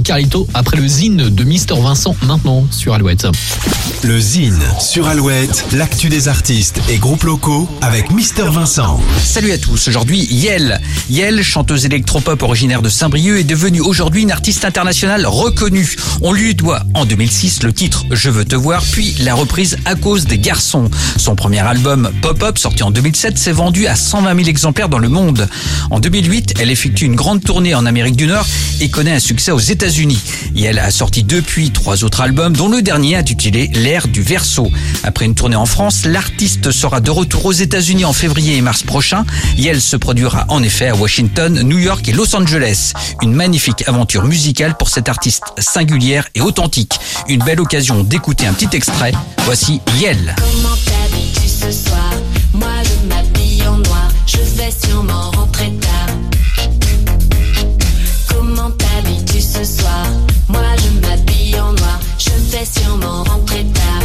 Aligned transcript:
et 0.00 0.02
Carlito 0.02 0.46
après 0.54 0.76
le 0.76 0.86
zine 0.86 1.28
de 1.28 1.44
Mister 1.44 1.74
Vincent 1.74 2.16
maintenant 2.22 2.66
sur 2.70 2.94
Alouette. 2.94 3.26
Le 4.02 4.18
Zine 4.18 4.58
sur 4.78 5.06
Alouette, 5.08 5.66
l'actu 5.72 6.08
des 6.08 6.28
artistes 6.28 6.80
et 6.88 6.96
groupes 6.96 7.24
locaux 7.24 7.68
avec 7.82 8.10
Mister 8.10 8.44
Vincent. 8.50 8.98
Salut 9.22 9.52
à 9.52 9.58
tous, 9.58 9.88
aujourd'hui 9.88 10.26
Yel. 10.30 10.80
Yel, 11.10 11.42
chanteuse 11.42 11.84
électropop 11.84 12.42
originaire 12.42 12.80
de 12.80 12.88
Saint-Brieuc, 12.88 13.40
est 13.40 13.44
devenue 13.44 13.80
aujourd'hui 13.80 14.22
une 14.22 14.30
artiste 14.30 14.64
internationale 14.64 15.26
reconnue. 15.26 15.96
On 16.22 16.32
lui 16.32 16.54
doit 16.54 16.82
en 16.94 17.04
2006 17.04 17.62
le 17.62 17.72
titre 17.74 18.04
Je 18.10 18.30
veux 18.30 18.46
te 18.46 18.56
voir, 18.56 18.82
puis 18.82 19.14
la 19.20 19.34
reprise 19.34 19.76
À 19.84 19.96
cause 19.96 20.24
des 20.24 20.38
garçons. 20.38 20.90
Son 21.18 21.34
premier 21.34 21.60
album 21.60 22.10
Pop-Up, 22.22 22.56
sorti 22.56 22.82
en 22.82 22.90
2007, 22.90 23.36
s'est 23.36 23.52
vendu 23.52 23.86
à 23.86 23.96
120 23.96 24.34
000 24.34 24.48
exemplaires 24.48 24.88
dans 24.88 24.98
le 24.98 25.10
monde. 25.10 25.46
En 25.90 26.00
2008, 26.00 26.54
elle 26.58 26.70
effectue 26.70 27.04
une 27.04 27.16
grande 27.16 27.44
tournée 27.44 27.74
en 27.74 27.84
Amérique 27.84 28.16
du 28.16 28.26
Nord 28.26 28.46
et 28.80 28.88
connaît 28.88 29.12
un 29.12 29.20
succès 29.20 29.52
aux 29.52 29.58
États-Unis. 29.58 29.89
Yel 30.54 30.78
a 30.78 30.90
sorti 30.92 31.24
depuis 31.24 31.72
trois 31.72 32.04
autres 32.04 32.20
albums, 32.20 32.56
dont 32.56 32.68
le 32.68 32.80
dernier 32.80 33.16
intitulé 33.16 33.68
L'ère 33.74 34.06
du 34.06 34.22
verso. 34.22 34.70
Après 35.02 35.24
une 35.24 35.34
tournée 35.34 35.56
en 35.56 35.66
France, 35.66 36.04
l'artiste 36.04 36.70
sera 36.70 37.00
de 37.00 37.10
retour 37.10 37.44
aux 37.46 37.52
États-Unis 37.52 38.04
en 38.04 38.12
février 38.12 38.56
et 38.56 38.60
mars 38.60 38.84
prochain. 38.84 39.24
Yel 39.56 39.80
se 39.80 39.96
produira 39.96 40.44
en 40.48 40.62
effet 40.62 40.88
à 40.88 40.94
Washington, 40.94 41.62
New 41.62 41.78
York 41.78 42.08
et 42.08 42.12
Los 42.12 42.36
Angeles. 42.36 42.92
Une 43.20 43.32
magnifique 43.32 43.82
aventure 43.88 44.24
musicale 44.24 44.76
pour 44.76 44.90
cette 44.90 45.08
artiste 45.08 45.42
singulière 45.58 46.28
et 46.36 46.40
authentique. 46.40 46.94
Une 47.28 47.42
belle 47.42 47.60
occasion 47.60 48.04
d'écouter 48.04 48.46
un 48.46 48.52
petit 48.52 48.76
extrait. 48.76 49.12
Voici 49.44 49.80
Yel. 50.00 50.36
Comment 50.38 50.76
t'habilles-tu 50.84 51.48
ce 51.48 51.72
soir? 51.72 52.12
Moi 52.54 52.68
patiemment 62.80 63.24
rentrer 63.28 63.64
tard. 63.74 63.99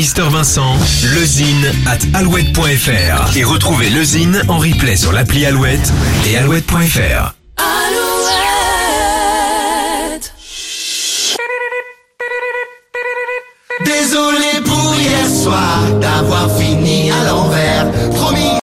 Mister 0.00 0.22
Vincent, 0.28 0.76
lezine 1.14 1.72
at 1.86 1.98
alouette.fr 2.14 3.36
et 3.36 3.44
retrouver 3.44 3.90
le 3.90 4.02
Zine 4.02 4.42
en 4.48 4.58
replay 4.58 4.96
sur 4.96 5.12
l'appli 5.12 5.46
Alouette 5.46 5.92
et 6.26 6.36
alouette.fr. 6.36 7.34
Alouette. 7.56 8.09